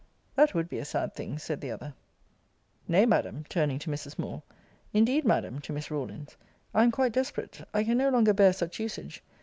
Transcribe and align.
That 0.33 0.55
would 0.55 0.67
be 0.67 0.79
a 0.79 0.83
sad 0.83 1.13
thing! 1.13 1.37
said 1.37 1.61
the 1.61 1.69
other. 1.69 1.93
Nay, 2.87 3.05
Madam, 3.05 3.45
[turning 3.49 3.77
to 3.77 3.91
Mrs. 3.91 4.17
Moore,] 4.17 4.41
Indeed, 4.93 5.25
Madam, 5.25 5.61
[to 5.61 5.71
Miss 5.73 5.91
Rawlins,] 5.91 6.37
I 6.73 6.81
am 6.81 6.89
quite 6.89 7.11
desperate. 7.13 7.61
I 7.71 7.83
can 7.83 7.99
no 7.99 8.09
longer 8.09 8.33
bear 8.33 8.51
such 8.51 8.79
usage. 8.79 9.21